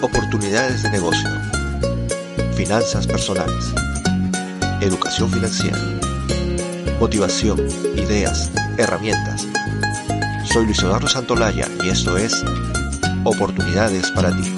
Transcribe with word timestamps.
Oportunidades 0.00 0.84
de 0.84 0.90
negocio. 0.90 1.28
Finanzas 2.54 3.04
personales. 3.04 3.74
Educación 4.80 5.28
financiera. 5.28 5.76
Motivación, 7.00 7.58
ideas, 7.96 8.52
herramientas. 8.76 9.48
Soy 10.44 10.66
Luis 10.66 10.78
Eduardo 10.78 11.08
Santolaya 11.08 11.66
y 11.82 11.88
esto 11.88 12.16
es 12.16 12.44
Oportunidades 13.24 14.12
para 14.12 14.30
ti. 14.36 14.54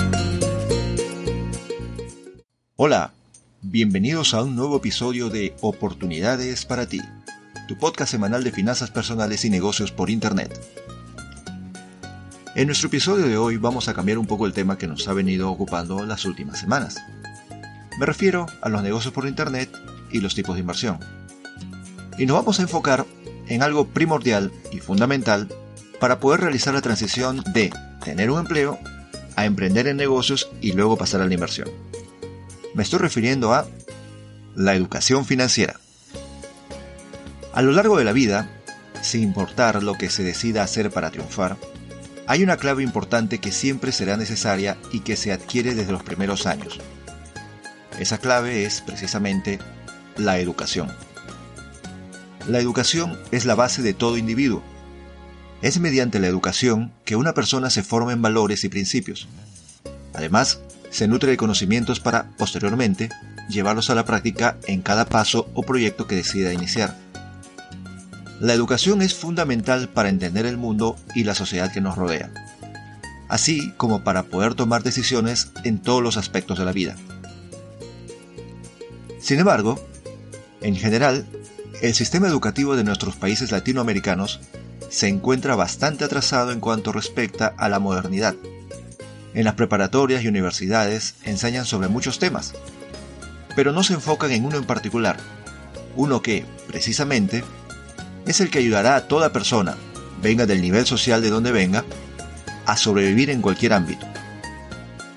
Hola, 2.77 3.15
bienvenidos 3.63 4.35
a 4.35 4.43
un 4.43 4.55
nuevo 4.55 4.77
episodio 4.77 5.31
de 5.31 5.57
Oportunidades 5.63 6.67
para 6.67 6.87
ti, 6.87 7.01
tu 7.67 7.79
podcast 7.79 8.11
semanal 8.11 8.45
de 8.45 8.53
finanzas 8.53 8.91
personales 8.91 9.47
y 9.47 9.51
negocios 9.51 9.91
por 9.91 10.11
Internet. 10.11 10.80
En 12.57 12.67
nuestro 12.67 12.89
episodio 12.89 13.29
de 13.29 13.37
hoy 13.37 13.59
vamos 13.59 13.89
a 13.89 13.95
cambiar 13.95 14.19
un 14.19 14.27
poco 14.27 14.45
el 14.45 14.53
tema 14.53 14.77
que 14.77 14.89
nos 14.89 15.07
ha 15.07 15.13
venido 15.13 15.49
ocupando 15.49 16.05
las 16.05 16.25
últimas 16.25 16.59
semanas. 16.59 16.97
Me 17.97 18.07
refiero 18.07 18.47
a 18.61 18.69
los 18.69 18.83
negocios 18.83 19.15
por 19.15 19.29
Internet 19.29 19.71
y 20.11 20.21
los 20.21 20.35
tipos 20.35 20.57
de 20.57 20.61
inversión. 20.61 20.99
Y 22.19 22.27
nos 22.27 22.37
vamos 22.37 22.59
a 22.59 22.63
enfocar 22.63 23.07
en 23.47 23.63
algo 23.63 23.87
primordial 23.87 24.51
y 24.73 24.81
fundamental 24.81 25.49
para 26.01 26.19
poder 26.19 26.41
realizar 26.41 26.75
la 26.75 26.83
transición 26.83 27.45
de 27.53 27.71
tener 28.05 28.33
un 28.33 28.41
empleo 28.41 28.81
a 29.37 29.45
emprender 29.45 29.87
en 29.87 29.97
negocios 29.97 30.51
y 30.61 30.73
luego 30.73 30.97
pasar 30.99 31.21
a 31.21 31.27
la 31.27 31.35
inversión. 31.35 31.69
Me 32.75 32.83
estoy 32.83 32.99
refiriendo 32.99 33.55
a 33.55 33.69
la 34.57 34.75
educación 34.75 35.25
financiera. 35.25 35.79
A 37.53 37.63
lo 37.63 37.71
largo 37.71 37.97
de 37.97 38.05
la 38.05 38.13
vida, 38.13 38.51
sin 39.03 39.23
importar 39.23 39.85
lo 39.85 39.95
que 39.95 40.11
se 40.11 40.25
decida 40.25 40.65
hacer 40.65 40.91
para 40.91 41.11
triunfar, 41.11 41.57
hay 42.31 42.45
una 42.45 42.59
clave 42.59 42.85
importante 42.85 43.39
que 43.39 43.51
siempre 43.51 43.91
será 43.91 44.17
necesaria 44.17 44.79
y 44.93 45.01
que 45.01 45.17
se 45.17 45.33
adquiere 45.33 45.75
desde 45.75 45.91
los 45.91 46.05
primeros 46.05 46.47
años. 46.47 46.79
Esa 47.99 48.19
clave 48.19 48.65
es 48.65 48.83
precisamente 48.83 49.59
la 50.17 50.39
educación. 50.39 50.93
La 52.47 52.61
educación 52.61 53.19
es 53.33 53.47
la 53.47 53.57
base 53.57 53.83
de 53.83 53.95
todo 53.95 54.17
individuo. 54.17 54.63
Es 55.61 55.81
mediante 55.81 56.21
la 56.21 56.29
educación 56.29 56.93
que 57.05 57.17
una 57.17 57.35
persona 57.35 57.69
se 57.69 57.83
forma 57.83 58.13
en 58.13 58.23
valores 58.23 58.63
y 58.63 58.69
principios. 58.69 59.27
Además, 60.15 60.61
se 60.91 61.09
nutre 61.09 61.33
de 61.33 61.37
conocimientos 61.37 61.99
para, 61.99 62.31
posteriormente, 62.37 63.09
llevarlos 63.49 63.91
a 63.91 63.97
la 63.97 64.05
práctica 64.05 64.57
en 64.69 64.83
cada 64.83 65.05
paso 65.05 65.51
o 65.55 65.65
proyecto 65.65 66.07
que 66.07 66.15
decida 66.15 66.53
iniciar. 66.53 66.97
La 68.41 68.55
educación 68.55 69.03
es 69.03 69.15
fundamental 69.15 69.91
para 69.91 70.09
entender 70.09 70.47
el 70.47 70.57
mundo 70.57 70.97
y 71.15 71.25
la 71.25 71.35
sociedad 71.35 71.71
que 71.71 71.83
nos 71.83 71.97
rodea, 71.97 72.31
así 73.29 73.75
como 73.77 74.03
para 74.03 74.23
poder 74.23 74.55
tomar 74.55 74.83
decisiones 74.83 75.53
en 75.63 75.79
todos 75.79 76.03
los 76.03 76.17
aspectos 76.17 76.59
de 76.59 76.65
la 76.65 76.73
vida. 76.73 76.97
Sin 79.21 79.41
embargo, 79.41 79.79
en 80.63 80.75
general, 80.75 81.27
el 81.83 81.95
sistema 81.95 82.29
educativo 82.29 82.77
de 82.77 82.85
nuestros 82.85 83.15
países 83.15 83.53
latinoamericanos 83.53 84.41
se 84.89 85.09
encuentra 85.09 85.55
bastante 85.55 86.05
atrasado 86.05 86.51
en 86.51 86.61
cuanto 86.61 86.93
respecta 86.93 87.55
a 87.59 87.69
la 87.69 87.79
modernidad. 87.79 88.37
En 89.35 89.45
las 89.45 89.55
preparatorias 89.55 90.25
y 90.25 90.29
universidades 90.29 91.17
enseñan 91.25 91.67
sobre 91.67 91.89
muchos 91.89 92.19
temas, 92.19 92.55
pero 93.55 93.73
no 93.73 93.83
se 93.83 93.93
enfocan 93.93 94.31
en 94.31 94.47
uno 94.47 94.57
en 94.57 94.65
particular, 94.65 95.19
uno 95.95 96.23
que, 96.23 96.47
precisamente, 96.67 97.45
es 98.31 98.41
el 98.41 98.51
que 98.51 98.61
ayudará 98.61 98.97
a 98.97 99.09
toda 99.09 99.33
persona, 99.33 99.77
venga 100.23 100.47
del 100.47 100.63
nivel 100.63 100.87
social 100.87 101.21
de 101.21 101.31
donde 101.31 101.53
venga, 101.53 101.85
a 102.65 102.77
sobrevivir 102.77 103.31
en 103.31 103.43
cualquier 103.43 103.73
ámbito. 103.73 104.07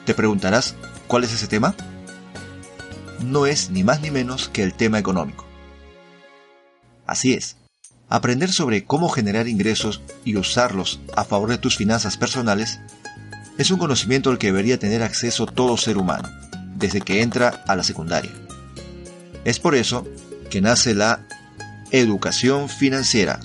Te 0.06 0.14
preguntarás, 0.14 0.76
¿cuál 1.08 1.24
es 1.24 1.34
ese 1.34 1.48
tema? 1.48 1.76
No 3.22 3.46
es 3.46 3.70
ni 3.70 3.84
más 3.84 4.02
ni 4.02 4.12
menos 4.12 4.50
que 4.50 4.64
el 4.64 4.74
tema 4.74 5.00
económico. 5.00 5.46
Así 7.06 7.34
es, 7.34 7.58
aprender 8.10 8.52
sobre 8.52 8.86
cómo 8.86 9.10
generar 9.10 9.48
ingresos 9.48 10.02
y 10.26 10.36
usarlos 10.36 11.00
a 11.16 11.24
favor 11.24 11.50
de 11.50 11.58
tus 11.58 11.78
finanzas 11.78 12.18
personales 12.18 12.80
es 13.58 13.70
un 13.70 13.78
conocimiento 13.78 14.32
al 14.32 14.40
que 14.40 14.48
debería 14.48 14.80
tener 14.80 15.04
acceso 15.04 15.46
todo 15.46 15.78
ser 15.78 15.98
humano, 15.98 16.30
desde 16.76 17.02
que 17.02 17.22
entra 17.22 17.64
a 17.68 17.76
la 17.76 17.84
secundaria. 17.84 18.32
Es 19.46 19.60
por 19.60 19.76
eso 19.76 20.08
que 20.50 20.62
nace 20.62 20.96
la 20.96 21.28
educación 21.94 22.70
financiera. 22.70 23.40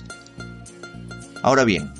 Ahora 1.43 1.65
bien, 1.65 1.93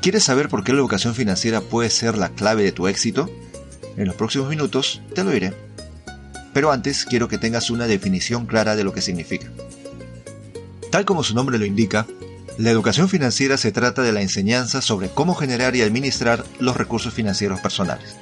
¿quieres 0.00 0.24
saber 0.24 0.48
por 0.48 0.64
qué 0.64 0.72
la 0.72 0.78
educación 0.78 1.14
financiera 1.14 1.60
puede 1.60 1.90
ser 1.90 2.16
la 2.16 2.30
clave 2.30 2.62
de 2.62 2.72
tu 2.72 2.88
éxito? 2.88 3.28
En 3.98 4.06
los 4.06 4.16
próximos 4.16 4.48
minutos 4.48 5.02
te 5.14 5.22
lo 5.22 5.32
diré. 5.32 5.52
Pero 6.54 6.72
antes 6.72 7.04
quiero 7.04 7.28
que 7.28 7.36
tengas 7.36 7.68
una 7.68 7.86
definición 7.86 8.46
clara 8.46 8.74
de 8.74 8.84
lo 8.84 8.94
que 8.94 9.02
significa. 9.02 9.48
Tal 10.90 11.04
como 11.04 11.22
su 11.22 11.34
nombre 11.34 11.58
lo 11.58 11.66
indica, 11.66 12.06
la 12.56 12.70
educación 12.70 13.10
financiera 13.10 13.58
se 13.58 13.70
trata 13.70 14.00
de 14.00 14.12
la 14.12 14.22
enseñanza 14.22 14.80
sobre 14.80 15.10
cómo 15.10 15.34
generar 15.34 15.76
y 15.76 15.82
administrar 15.82 16.42
los 16.58 16.78
recursos 16.78 17.12
financieros 17.12 17.60
personales. 17.60 18.16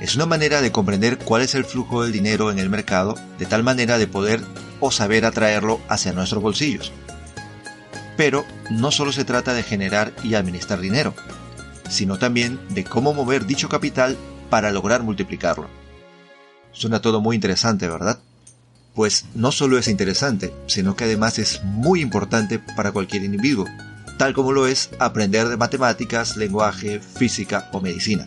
Es 0.00 0.16
una 0.16 0.24
manera 0.24 0.62
de 0.62 0.72
comprender 0.72 1.18
cuál 1.18 1.42
es 1.42 1.54
el 1.54 1.66
flujo 1.66 2.02
del 2.02 2.12
dinero 2.12 2.50
en 2.50 2.58
el 2.58 2.70
mercado 2.70 3.16
de 3.38 3.44
tal 3.44 3.62
manera 3.62 3.98
de 3.98 4.06
poder 4.06 4.40
o 4.80 4.90
saber 4.90 5.24
atraerlo 5.24 5.80
hacia 5.88 6.12
nuestros 6.12 6.42
bolsillos. 6.42 6.92
Pero 8.16 8.44
no 8.70 8.90
solo 8.90 9.12
se 9.12 9.24
trata 9.24 9.54
de 9.54 9.62
generar 9.62 10.12
y 10.22 10.34
administrar 10.34 10.80
dinero, 10.80 11.14
sino 11.88 12.18
también 12.18 12.58
de 12.70 12.84
cómo 12.84 13.14
mover 13.14 13.46
dicho 13.46 13.68
capital 13.68 14.16
para 14.50 14.70
lograr 14.72 15.02
multiplicarlo. 15.02 15.68
Suena 16.72 17.00
todo 17.00 17.20
muy 17.20 17.34
interesante, 17.36 17.88
¿verdad? 17.88 18.18
Pues 18.94 19.26
no 19.34 19.52
solo 19.52 19.78
es 19.78 19.88
interesante, 19.88 20.52
sino 20.66 20.96
que 20.96 21.04
además 21.04 21.38
es 21.38 21.62
muy 21.62 22.00
importante 22.00 22.58
para 22.58 22.92
cualquier 22.92 23.22
individuo, 23.22 23.66
tal 24.18 24.34
como 24.34 24.52
lo 24.52 24.66
es 24.66 24.90
aprender 24.98 25.48
de 25.48 25.56
matemáticas, 25.56 26.36
lenguaje, 26.36 27.00
física 27.00 27.68
o 27.72 27.80
medicina. 27.80 28.26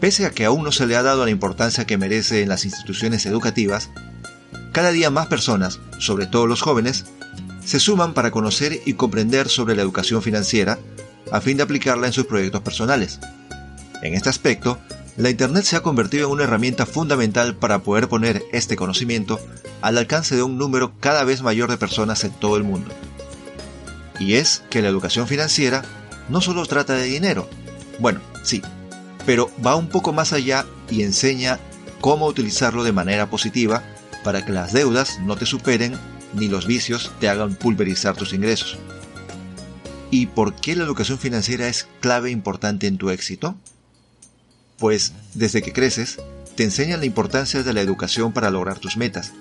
Pese 0.00 0.26
a 0.26 0.30
que 0.30 0.44
aún 0.44 0.64
no 0.64 0.72
se 0.72 0.86
le 0.86 0.96
ha 0.96 1.02
dado 1.04 1.24
la 1.24 1.30
importancia 1.30 1.86
que 1.86 1.96
merece 1.96 2.42
en 2.42 2.48
las 2.48 2.64
instituciones 2.64 3.24
educativas, 3.24 3.90
cada 4.72 4.90
día 4.90 5.10
más 5.10 5.26
personas, 5.26 5.80
sobre 5.98 6.26
todo 6.26 6.46
los 6.46 6.62
jóvenes, 6.62 7.04
se 7.64 7.78
suman 7.78 8.14
para 8.14 8.30
conocer 8.30 8.80
y 8.84 8.94
comprender 8.94 9.48
sobre 9.48 9.76
la 9.76 9.82
educación 9.82 10.22
financiera 10.22 10.78
a 11.30 11.40
fin 11.40 11.56
de 11.56 11.62
aplicarla 11.62 12.06
en 12.06 12.12
sus 12.12 12.26
proyectos 12.26 12.62
personales. 12.62 13.20
En 14.02 14.14
este 14.14 14.28
aspecto, 14.28 14.78
la 15.16 15.30
Internet 15.30 15.64
se 15.64 15.76
ha 15.76 15.82
convertido 15.82 16.26
en 16.26 16.32
una 16.32 16.44
herramienta 16.44 16.86
fundamental 16.86 17.54
para 17.54 17.80
poder 17.80 18.08
poner 18.08 18.42
este 18.52 18.76
conocimiento 18.76 19.38
al 19.82 19.98
alcance 19.98 20.34
de 20.34 20.42
un 20.42 20.58
número 20.58 20.98
cada 20.98 21.22
vez 21.24 21.42
mayor 21.42 21.70
de 21.70 21.76
personas 21.76 22.24
en 22.24 22.32
todo 22.32 22.56
el 22.56 22.64
mundo. 22.64 22.90
Y 24.18 24.34
es 24.34 24.62
que 24.70 24.82
la 24.82 24.88
educación 24.88 25.28
financiera 25.28 25.84
no 26.28 26.40
solo 26.40 26.64
trata 26.66 26.94
de 26.94 27.04
dinero, 27.04 27.48
bueno, 27.98 28.20
sí, 28.42 28.62
pero 29.26 29.50
va 29.64 29.76
un 29.76 29.88
poco 29.88 30.12
más 30.12 30.32
allá 30.32 30.64
y 30.90 31.02
enseña 31.02 31.58
cómo 32.00 32.26
utilizarlo 32.26 32.84
de 32.84 32.92
manera 32.92 33.28
positiva 33.28 33.82
para 34.24 34.44
que 34.44 34.52
las 34.52 34.72
deudas 34.72 35.18
no 35.20 35.36
te 35.36 35.46
superen 35.46 35.96
ni 36.34 36.48
los 36.48 36.66
vicios 36.66 37.12
te 37.20 37.28
hagan 37.28 37.54
pulverizar 37.54 38.16
tus 38.16 38.32
ingresos. 38.32 38.78
¿Y 40.10 40.26
por 40.26 40.54
qué 40.54 40.76
la 40.76 40.84
educación 40.84 41.18
financiera 41.18 41.68
es 41.68 41.88
clave 42.00 42.28
e 42.28 42.32
importante 42.32 42.86
en 42.86 42.98
tu 42.98 43.10
éxito? 43.10 43.56
Pues 44.78 45.12
desde 45.34 45.62
que 45.62 45.72
creces, 45.72 46.18
te 46.54 46.64
enseñan 46.64 47.00
la 47.00 47.06
importancia 47.06 47.62
de 47.62 47.72
la 47.72 47.80
educación 47.80 48.32
para 48.32 48.50
lograr 48.50 48.78
tus 48.78 48.96
metas, 48.96 49.32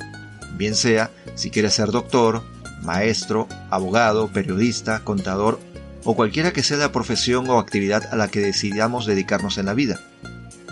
bien 0.58 0.76
sea 0.76 1.12
si 1.36 1.50
quieres 1.50 1.74
ser 1.74 1.92
doctor, 1.92 2.44
maestro, 2.84 3.48
abogado, 3.70 4.32
periodista, 4.32 5.04
contador 5.04 5.60
o 6.04 6.16
cualquiera 6.16 6.52
que 6.52 6.64
sea 6.64 6.78
la 6.78 6.92
profesión 6.92 7.50
o 7.50 7.60
actividad 7.60 8.12
a 8.12 8.16
la 8.16 8.28
que 8.28 8.40
decidamos 8.40 9.06
dedicarnos 9.06 9.58
en 9.58 9.68
la 9.68 9.74
vida. 9.74 10.00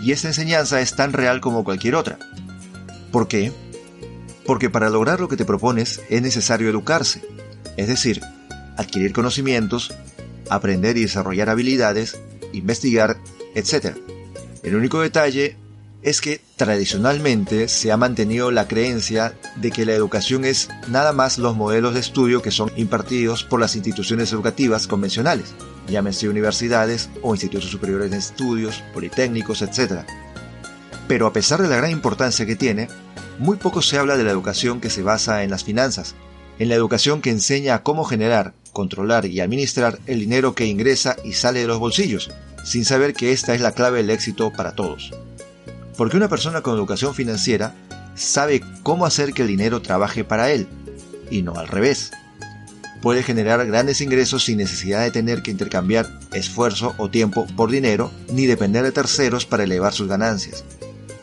Y 0.02 0.12
esta 0.12 0.28
enseñanza 0.28 0.80
es 0.80 0.96
tan 0.96 1.12
real 1.12 1.40
como 1.40 1.62
cualquier 1.62 1.94
otra. 1.94 2.18
¿Por 3.12 3.28
qué? 3.28 3.52
Porque 4.50 4.68
para 4.68 4.90
lograr 4.90 5.20
lo 5.20 5.28
que 5.28 5.36
te 5.36 5.44
propones 5.44 6.00
es 6.08 6.22
necesario 6.22 6.68
educarse, 6.68 7.22
es 7.76 7.86
decir, 7.86 8.20
adquirir 8.76 9.12
conocimientos, 9.12 9.94
aprender 10.48 10.96
y 10.96 11.02
desarrollar 11.02 11.48
habilidades, 11.48 12.18
investigar, 12.52 13.16
etc. 13.54 13.94
El 14.64 14.74
único 14.74 15.02
detalle 15.02 15.56
es 16.02 16.20
que 16.20 16.40
tradicionalmente 16.56 17.68
se 17.68 17.92
ha 17.92 17.96
mantenido 17.96 18.50
la 18.50 18.66
creencia 18.66 19.38
de 19.54 19.70
que 19.70 19.86
la 19.86 19.92
educación 19.92 20.44
es 20.44 20.68
nada 20.88 21.12
más 21.12 21.38
los 21.38 21.54
modelos 21.54 21.94
de 21.94 22.00
estudio 22.00 22.42
que 22.42 22.50
son 22.50 22.72
impartidos 22.74 23.44
por 23.44 23.60
las 23.60 23.76
instituciones 23.76 24.32
educativas 24.32 24.88
convencionales, 24.88 25.54
llámese 25.86 26.28
universidades 26.28 27.08
o 27.22 27.36
institutos 27.36 27.70
superiores 27.70 28.10
de 28.10 28.16
estudios, 28.16 28.82
politécnicos, 28.92 29.62
etc. 29.62 30.00
Pero 31.06 31.28
a 31.28 31.32
pesar 31.32 31.62
de 31.62 31.68
la 31.68 31.76
gran 31.76 31.92
importancia 31.92 32.46
que 32.46 32.56
tiene, 32.56 32.88
muy 33.40 33.56
poco 33.56 33.80
se 33.80 33.96
habla 33.96 34.18
de 34.18 34.24
la 34.24 34.30
educación 34.30 34.82
que 34.82 34.90
se 34.90 35.02
basa 35.02 35.42
en 35.42 35.50
las 35.50 35.64
finanzas, 35.64 36.14
en 36.58 36.68
la 36.68 36.74
educación 36.74 37.22
que 37.22 37.30
enseña 37.30 37.74
a 37.74 37.82
cómo 37.82 38.04
generar, 38.04 38.52
controlar 38.74 39.24
y 39.24 39.40
administrar 39.40 39.98
el 40.06 40.20
dinero 40.20 40.54
que 40.54 40.66
ingresa 40.66 41.16
y 41.24 41.32
sale 41.32 41.60
de 41.60 41.66
los 41.66 41.78
bolsillos, 41.78 42.30
sin 42.66 42.84
saber 42.84 43.14
que 43.14 43.32
esta 43.32 43.54
es 43.54 43.62
la 43.62 43.72
clave 43.72 43.96
del 43.96 44.10
éxito 44.10 44.52
para 44.52 44.72
todos. 44.72 45.14
Porque 45.96 46.18
una 46.18 46.28
persona 46.28 46.60
con 46.60 46.74
educación 46.74 47.14
financiera 47.14 47.74
sabe 48.14 48.60
cómo 48.82 49.06
hacer 49.06 49.32
que 49.32 49.40
el 49.40 49.48
dinero 49.48 49.80
trabaje 49.80 50.22
para 50.22 50.52
él, 50.52 50.68
y 51.30 51.40
no 51.40 51.54
al 51.54 51.68
revés. 51.68 52.10
Puede 53.00 53.22
generar 53.22 53.66
grandes 53.66 54.02
ingresos 54.02 54.44
sin 54.44 54.58
necesidad 54.58 55.02
de 55.02 55.12
tener 55.12 55.40
que 55.40 55.50
intercambiar 55.50 56.06
esfuerzo 56.34 56.94
o 56.98 57.08
tiempo 57.08 57.46
por 57.56 57.70
dinero, 57.70 58.10
ni 58.30 58.44
depender 58.44 58.84
de 58.84 58.92
terceros 58.92 59.46
para 59.46 59.64
elevar 59.64 59.94
sus 59.94 60.08
ganancias. 60.08 60.62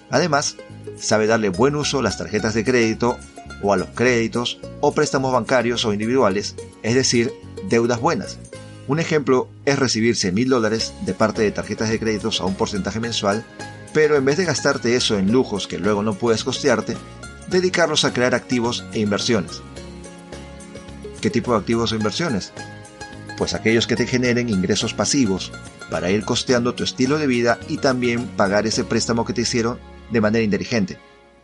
Además, 0.10 0.58
sabe 1.00 1.28
darle 1.28 1.50
buen 1.50 1.76
uso 1.76 2.00
a 2.00 2.04
las 2.04 2.18
tarjetas 2.18 2.54
de 2.54 2.64
crédito 2.64 3.18
o 3.62 3.74
a 3.74 3.78
los 3.78 3.90
créditos 3.90 4.60
o 4.82 4.94
préstamos 4.94 5.32
bancarios 5.32 5.86
o 5.86 5.94
individuales, 5.94 6.56
es 6.84 6.96
decir, 6.96 7.34
deudas 7.70 8.00
buenas. 8.00 8.40
Un 8.88 9.00
ejemplo 9.00 9.50
es 9.66 9.78
recibir 9.78 10.16
100 10.16 10.34
mil 10.34 10.50
dólares 10.50 10.94
de 11.06 11.14
parte 11.14 11.42
de 11.42 11.52
tarjetas 11.52 11.90
de 11.90 12.00
créditos 12.00 12.40
a 12.40 12.46
un 12.46 12.56
porcentaje 12.56 13.00
mensual, 13.00 13.44
pero 13.94 14.16
en 14.16 14.26
vez 14.26 14.38
de 14.38 14.46
gastarte 14.46 14.96
eso 14.96 15.18
en 15.18 15.32
lujos 15.32 15.68
que 15.68 15.80
luego 15.80 16.04
no 16.04 16.14
puedes 16.14 16.44
costearte, 16.44 16.96
dedicarlos 17.50 18.06
a 18.06 18.14
crear 18.14 18.36
activos 18.36 18.86
e 18.94 19.00
inversiones. 19.00 19.62
¿Qué 21.22 21.30
tipo 21.30 21.52
de 21.52 21.60
activos 21.60 21.92
o 21.92 21.96
inversiones? 21.96 22.54
Pues 23.38 23.54
aquellos 23.54 23.88
que 23.88 23.96
te 23.96 24.08
generen 24.08 24.50
ingresos 24.50 24.94
pasivos 24.94 25.52
para 25.90 26.12
ir 26.12 26.24
costeando 26.26 26.74
tu 26.74 26.84
estilo 26.84 27.18
de 27.18 27.28
vida 27.28 27.60
y 27.68 27.78
también 27.78 28.28
pagar 28.28 28.68
ese 28.68 28.84
préstamo 28.84 29.26
que 29.26 29.34
te 29.34 29.42
hicieron 29.42 29.80
de 30.12 30.22
manera 30.22 30.44
inteligente. 30.44 30.98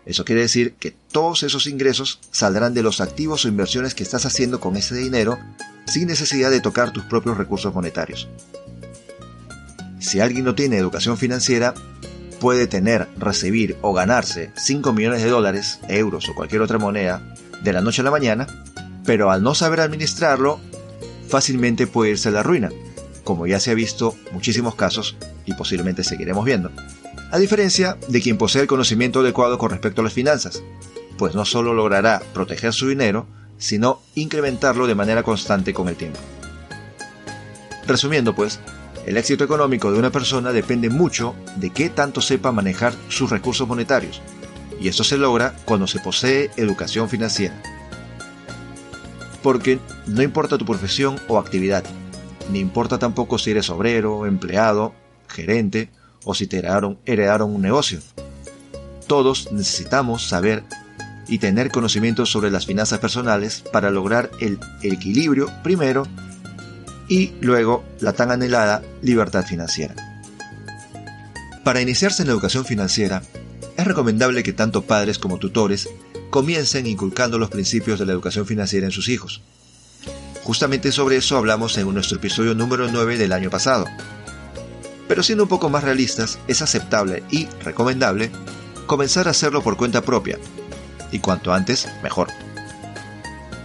Eso 0.06 0.26
quiere 0.26 0.42
decir 0.42 0.74
que 0.74 0.92
todos 0.92 1.44
esos 1.44 1.68
ingresos 1.68 2.20
saldrán 2.32 2.74
de 2.74 2.84
los 2.84 3.00
activos 3.00 3.46
o 3.46 3.48
inversiones 3.48 3.94
que 3.94 4.04
estás 4.04 4.26
haciendo 4.26 4.60
con 4.60 4.76
ese 4.76 4.96
dinero 4.96 5.40
sin 5.86 6.08
necesidad 6.08 6.52
de 6.52 6.60
tocar 6.62 6.92
tus 6.92 7.04
propios 7.06 7.38
recursos 7.38 7.74
monetarios. 7.74 8.28
Si 10.00 10.20
alguien 10.20 10.44
no 10.44 10.56
tiene 10.56 10.78
educación 10.78 11.18
financiera, 11.18 11.74
puede 12.42 12.68
tener, 12.68 13.08
recibir 13.18 13.78
o 13.82 13.94
ganarse 13.94 14.52
5 14.56 14.92
millones 14.92 15.24
de 15.24 15.30
dólares, 15.30 15.80
euros 15.88 16.28
o 16.28 16.36
cualquier 16.36 16.62
otra 16.62 16.78
moneda 16.78 17.34
de 17.64 17.72
la 17.72 17.82
noche 17.82 18.02
a 18.02 18.04
la 18.04 18.12
mañana, 18.12 18.48
pero 19.06 19.32
al 19.32 19.42
no 19.44 19.56
saber 19.56 19.80
administrarlo, 19.80 20.60
fácilmente 21.30 21.88
puede 21.88 22.12
irse 22.12 22.28
a 22.30 22.34
la 22.34 22.44
ruina, 22.44 22.70
como 23.24 23.48
ya 23.48 23.62
se 23.62 23.72
ha 23.72 23.76
visto 23.76 24.16
muchísimos 24.34 24.76
casos 24.76 25.16
y 25.46 25.54
posiblemente 25.54 26.04
seguiremos 26.04 26.44
viendo 26.44 26.70
a 27.34 27.40
diferencia 27.40 27.98
de 28.10 28.22
quien 28.22 28.38
posee 28.38 28.62
el 28.62 28.68
conocimiento 28.68 29.22
adecuado 29.22 29.58
con 29.58 29.72
respecto 29.72 30.02
a 30.02 30.04
las 30.04 30.14
finanzas, 30.14 30.62
pues 31.18 31.34
no 31.34 31.46
solo 31.46 31.74
logrará 31.74 32.22
proteger 32.32 32.74
su 32.74 32.88
dinero, 32.88 33.26
sino 33.58 34.02
incrementarlo 34.14 34.86
de 34.86 34.94
manera 34.94 35.24
constante 35.24 35.74
con 35.74 35.88
el 35.90 35.96
tiempo. 35.96 36.20
Resumiendo 37.88 38.36
pues, 38.36 38.60
el 39.08 39.18
éxito 39.18 39.44
económico 39.44 39.92
de 39.92 39.98
una 39.98 40.12
persona 40.12 40.52
depende 40.52 40.92
mucho 40.92 41.34
de 41.56 41.72
qué 41.72 41.90
tanto 41.90 42.22
sepa 42.22 42.52
manejar 42.52 42.94
sus 43.10 43.32
recursos 43.32 43.68
monetarios, 43.68 44.22
y 44.80 44.88
esto 44.88 45.04
se 45.04 45.18
logra 45.18 45.56
cuando 45.66 45.88
se 45.88 45.98
posee 46.02 46.52
educación 46.56 47.10
financiera. 47.10 47.60
Porque 49.42 49.80
no 50.06 50.22
importa 50.22 50.60
tu 50.60 50.66
profesión 50.66 51.20
o 51.28 51.40
actividad, 51.40 51.84
ni 52.52 52.60
importa 52.60 53.00
tampoco 53.00 53.40
si 53.40 53.50
eres 53.50 53.72
obrero, 53.72 54.28
empleado, 54.28 54.94
gerente 55.28 55.90
o 56.24 56.34
si 56.34 56.48
te 56.48 56.58
heredaron, 56.58 57.54
un 57.54 57.62
negocio. 57.62 58.00
Todos 59.08 59.52
necesitamos 59.52 60.28
saber 60.28 60.64
y 61.28 61.40
tener 61.40 61.72
conocimiento 61.72 62.26
sobre 62.26 62.52
las 62.52 62.66
finanzas 62.66 63.00
personales 63.00 63.64
para 63.72 63.90
lograr 63.90 64.32
el 64.40 64.60
equilibrio 64.82 65.50
primero 65.64 66.06
y 67.08 67.34
luego 67.42 67.84
la 68.00 68.14
tan 68.14 68.32
anhelada 68.32 68.82
libertad 69.02 69.46
financiera. 69.46 69.96
Para 71.64 71.82
iniciarse 71.82 72.24
en 72.24 72.28
la 72.28 72.34
educación 72.34 72.66
financiera, 72.66 73.22
es 73.78 73.86
recomendable 73.86 74.44
que 74.44 74.54
tanto 74.54 74.84
padres 74.84 75.18
como 75.18 75.38
tutores 75.38 75.90
comiencen 76.30 76.88
inculcando 76.88 77.40
los 77.40 77.50
principios 77.50 78.00
de 78.00 78.06
la 78.06 78.12
educación 78.12 78.46
financiera 78.46 78.86
en 78.86 78.92
sus 78.92 79.08
hijos. 79.08 79.42
Justamente 80.44 80.92
sobre 80.92 81.18
eso 81.18 81.38
hablamos 81.38 81.78
en 81.78 81.94
nuestro 81.94 82.18
episodio 82.18 82.54
número 82.54 82.90
9 82.92 83.18
del 83.18 83.32
año 83.32 83.50
pasado, 83.50 83.86
pero 85.08 85.24
siendo 85.24 85.44
un 85.44 85.50
poco 85.50 85.70
más 85.70 85.84
realistas, 85.84 86.40
es 86.48 86.62
aceptable 86.62 87.24
y 87.30 87.48
recomendable 87.64 88.32
comenzar 88.86 89.28
a 89.28 89.32
hacerlo 89.32 89.62
por 89.62 89.78
cuenta 89.78 90.02
propia, 90.02 90.40
y 91.12 91.20
cuanto 91.20 91.54
antes, 91.54 91.88
mejor. 92.02 92.30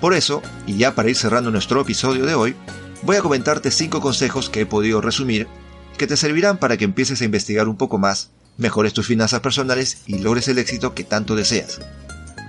Por 0.01 0.15
eso, 0.15 0.43
y 0.67 0.77
ya 0.77 0.95
para 0.95 1.11
ir 1.11 1.17
cerrando 1.17 1.51
nuestro 1.51 1.81
episodio 1.81 2.25
de 2.27 2.35
hoy, 2.35 2.55
voy 3.03 3.17
a 3.17 3.23
comentarte 3.23 3.71
5 3.71 4.01
consejos 4.01 4.49
que 4.49 4.61
he 4.61 4.67
podido 4.67 5.01
resumir 5.01 5.49
que 5.97 6.07
te 6.07 6.17
servirán 6.17 6.59
para 6.59 6.77
que 6.77 6.85
empieces 6.85 7.21
a 7.21 7.25
investigar 7.25 7.69
un 7.69 7.77
poco 7.77 7.99
más, 7.99 8.31
mejores 8.57 8.93
tus 8.93 9.07
finanzas 9.07 9.41
personales 9.41 9.99
y 10.07 10.19
logres 10.19 10.47
el 10.49 10.59
éxito 10.59 10.95
que 10.95 11.03
tanto 11.05 11.35
deseas. 11.35 11.81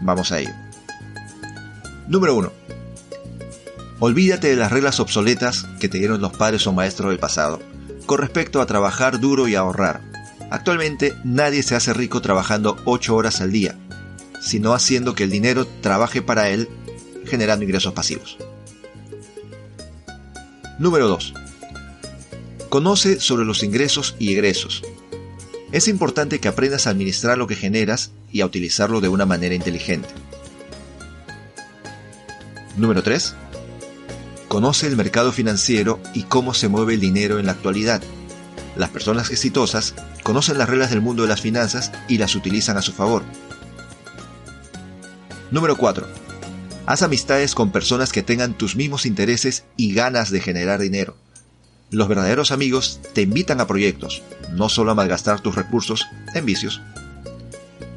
Vamos 0.01 0.31
a 0.31 0.39
ello. 0.39 0.53
Número 2.07 2.36
1. 2.36 2.51
Olvídate 4.00 4.50
de 4.50 4.56
las 4.56 4.71
reglas 4.71 5.00
obsoletas 5.00 5.65
que 5.80 5.89
te 5.89 5.97
dieron 5.97 6.21
los 6.21 6.31
padres 6.33 6.65
o 6.68 6.74
maestros 6.74 7.09
del 7.09 7.19
pasado 7.19 7.59
con 8.09 8.17
respecto 8.17 8.59
a 8.59 8.65
trabajar 8.65 9.19
duro 9.19 9.47
y 9.47 9.53
ahorrar. 9.53 10.01
Actualmente 10.50 11.13
nadie 11.23 11.61
se 11.61 11.75
hace 11.75 11.94
rico 11.94 12.23
trabajando 12.23 12.75
8 12.85 13.15
horas 13.15 13.39
al 13.39 13.51
día, 13.51 13.77
sino 14.41 14.73
haciendo 14.73 15.13
que 15.13 15.25
el 15.25 15.29
dinero 15.29 15.67
trabaje 15.81 16.23
para 16.23 16.50
él 16.50 16.67
generando 17.27 17.65
ingresos 17.65 17.94
pasivos. 17.94 18.39
Número 20.79 21.07
2. 21.07 21.35
Conoce 22.69 23.19
sobre 23.19 23.45
los 23.45 23.61
ingresos 23.61 24.15
y 24.17 24.33
egresos. 24.33 24.81
Es 25.71 25.88
importante 25.88 26.39
que 26.39 26.47
aprendas 26.47 26.88
a 26.88 26.89
administrar 26.89 27.38
lo 27.38 27.45
que 27.45 27.55
generas 27.55 28.09
y 28.31 28.41
a 28.41 28.47
utilizarlo 28.47 29.01
de 29.01 29.09
una 29.09 29.27
manera 29.27 29.53
inteligente. 29.53 30.09
Número 32.75 33.03
3. 33.03 33.35
Conoce 34.50 34.88
el 34.88 34.98
mercado 34.98 35.31
financiero 35.31 36.00
y 36.16 36.24
cómo 36.24 36.56
se 36.56 36.69
mueve 36.69 36.96
el 36.96 37.00
dinero 37.00 37.38
en 37.38 37.46
la 37.46 37.51
actualidad. 37.51 38.01
Las 38.75 38.90
personas 38.90 39.30
exitosas 39.30 39.94
conocen 40.24 40.57
las 40.57 40.68
reglas 40.68 40.90
del 40.90 41.01
mundo 41.01 41.22
de 41.22 41.30
las 41.30 41.40
finanzas 41.40 41.92
y 42.07 42.18
las 42.18 42.34
utilizan 42.34 42.75
a 42.75 42.81
su 42.81 42.92
favor. 42.92 43.22
Número 45.51 45.78
4. 45.78 46.07
Haz 46.88 47.04
amistades 47.04 47.54
con 47.54 47.72
personas 47.72 48.12
que 48.12 48.24
tengan 48.24 48.57
tus 48.57 48.75
mismos 48.75 49.06
intereses 49.06 49.66
y 49.78 49.94
ganas 49.94 50.31
de 50.31 50.42
generar 50.42 50.80
dinero. 50.80 51.16
Los 51.92 52.07
verdaderos 52.07 52.51
amigos 52.51 53.01
te 53.13 53.22
invitan 53.22 53.62
a 53.62 53.68
proyectos, 53.68 54.24
no 54.54 54.68
solo 54.68 54.89
a 54.89 54.96
malgastar 54.96 55.41
tus 55.41 55.53
recursos 55.53 56.08
en 56.34 56.48
vicios. 56.48 56.82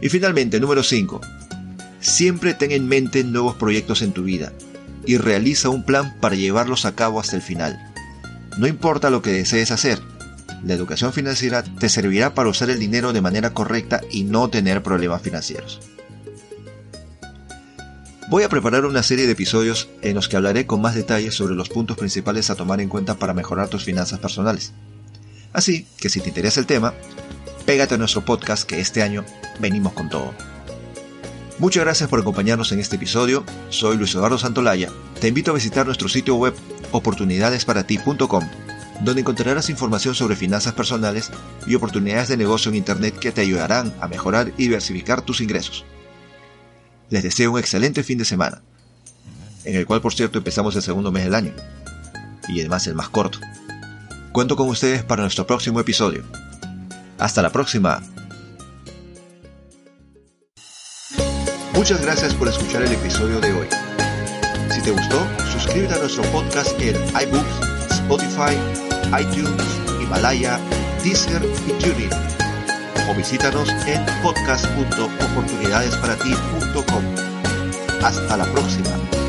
Y 0.02 0.10
finalmente, 0.10 0.60
número 0.60 0.82
5. 0.82 1.18
Siempre 2.00 2.52
ten 2.52 2.72
en 2.72 2.86
mente 2.88 3.24
nuevos 3.24 3.56
proyectos 3.56 4.02
en 4.02 4.12
tu 4.12 4.24
vida 4.24 4.52
y 5.06 5.16
realiza 5.18 5.68
un 5.68 5.84
plan 5.84 6.16
para 6.20 6.36
llevarlos 6.36 6.84
a 6.84 6.94
cabo 6.94 7.20
hasta 7.20 7.36
el 7.36 7.42
final. 7.42 7.92
No 8.58 8.66
importa 8.66 9.10
lo 9.10 9.22
que 9.22 9.32
desees 9.32 9.70
hacer, 9.70 10.00
la 10.64 10.74
educación 10.74 11.12
financiera 11.12 11.62
te 11.64 11.88
servirá 11.88 12.34
para 12.34 12.48
usar 12.48 12.70
el 12.70 12.78
dinero 12.78 13.12
de 13.12 13.20
manera 13.20 13.52
correcta 13.52 14.00
y 14.10 14.24
no 14.24 14.48
tener 14.48 14.82
problemas 14.82 15.22
financieros. 15.22 15.80
Voy 18.30 18.44
a 18.44 18.48
preparar 18.48 18.86
una 18.86 19.02
serie 19.02 19.26
de 19.26 19.32
episodios 19.32 19.88
en 20.00 20.14
los 20.14 20.28
que 20.28 20.36
hablaré 20.36 20.66
con 20.66 20.80
más 20.80 20.94
detalles 20.94 21.34
sobre 21.34 21.54
los 21.54 21.68
puntos 21.68 21.98
principales 21.98 22.48
a 22.48 22.54
tomar 22.54 22.80
en 22.80 22.88
cuenta 22.88 23.16
para 23.18 23.34
mejorar 23.34 23.68
tus 23.68 23.84
finanzas 23.84 24.20
personales. 24.20 24.72
Así 25.52 25.86
que 25.98 26.08
si 26.08 26.20
te 26.20 26.28
interesa 26.28 26.60
el 26.60 26.66
tema, 26.66 26.94
pégate 27.66 27.96
a 27.96 27.98
nuestro 27.98 28.24
podcast 28.24 28.64
que 28.64 28.80
este 28.80 29.02
año 29.02 29.24
venimos 29.60 29.92
con 29.92 30.08
todo. 30.08 30.32
Muchas 31.62 31.84
gracias 31.84 32.10
por 32.10 32.18
acompañarnos 32.18 32.72
en 32.72 32.80
este 32.80 32.96
episodio. 32.96 33.44
Soy 33.68 33.96
Luis 33.96 34.12
Eduardo 34.16 34.36
Santolaya. 34.36 34.90
Te 35.20 35.28
invito 35.28 35.52
a 35.52 35.54
visitar 35.54 35.86
nuestro 35.86 36.08
sitio 36.08 36.34
web 36.34 36.52
oportunidadesparati.com, 36.90 38.48
donde 39.02 39.20
encontrarás 39.20 39.70
información 39.70 40.16
sobre 40.16 40.34
finanzas 40.34 40.72
personales 40.72 41.30
y 41.64 41.76
oportunidades 41.76 42.26
de 42.26 42.36
negocio 42.36 42.68
en 42.70 42.78
Internet 42.78 43.16
que 43.16 43.30
te 43.30 43.42
ayudarán 43.42 43.94
a 44.00 44.08
mejorar 44.08 44.48
y 44.58 44.64
diversificar 44.64 45.22
tus 45.22 45.40
ingresos. 45.40 45.84
Les 47.10 47.22
deseo 47.22 47.52
un 47.52 47.60
excelente 47.60 48.02
fin 48.02 48.18
de 48.18 48.24
semana, 48.24 48.60
en 49.62 49.76
el 49.76 49.86
cual 49.86 50.00
por 50.00 50.14
cierto 50.14 50.38
empezamos 50.38 50.74
el 50.74 50.82
segundo 50.82 51.12
mes 51.12 51.22
del 51.22 51.36
año, 51.36 51.52
y 52.48 52.58
además 52.58 52.88
el 52.88 52.96
más 52.96 53.08
corto. 53.08 53.38
Cuento 54.32 54.56
con 54.56 54.68
ustedes 54.68 55.04
para 55.04 55.22
nuestro 55.22 55.46
próximo 55.46 55.78
episodio. 55.78 56.24
Hasta 57.20 57.40
la 57.40 57.52
próxima. 57.52 58.02
Muchas 61.82 62.00
gracias 62.00 62.32
por 62.34 62.46
escuchar 62.46 62.82
el 62.82 62.92
episodio 62.92 63.40
de 63.40 63.52
hoy. 63.54 63.66
Si 64.70 64.80
te 64.82 64.92
gustó, 64.92 65.26
suscríbete 65.50 65.94
a 65.94 65.98
nuestro 65.98 66.22
podcast 66.30 66.80
en 66.80 66.94
iBooks, 66.94 67.90
Spotify, 67.90 68.56
iTunes, 69.20 69.60
Himalaya, 70.00 70.60
Deezer 71.02 71.42
y 71.66 71.72
TuneIn. 71.82 72.10
O 73.10 73.14
visítanos 73.16 73.68
en 73.88 74.06
podcast.oportunidadesparati.com. 74.22 77.04
Hasta 78.00 78.36
la 78.36 78.44
próxima. 78.44 79.21